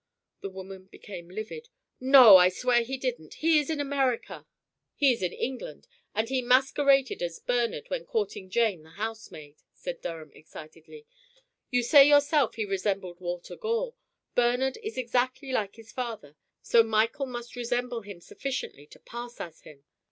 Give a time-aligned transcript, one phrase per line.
[0.39, 1.69] The woman became livid.
[1.99, 3.35] "No, I swear he didn't.
[3.35, 4.47] He is in America."
[4.95, 10.01] "He is in England, and he masqueraded as Bernard when courting Jane the housemaid," said
[10.01, 11.05] Durham, excitedly.
[11.69, 13.93] "You say yourself he resembled Walter Gore.
[14.33, 19.61] Bernard is exactly like his father, so Michael must resemble him sufficiently to pass as
[19.61, 19.83] him."